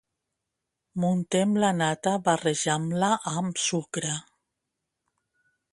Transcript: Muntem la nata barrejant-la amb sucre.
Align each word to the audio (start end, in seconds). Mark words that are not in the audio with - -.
Muntem 1.03 1.53
la 1.65 1.69
nata 1.81 2.15
barrejant-la 2.29 3.13
amb 3.35 3.63
sucre. 3.69 4.19